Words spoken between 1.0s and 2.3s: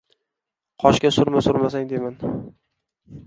surma surmasang deyman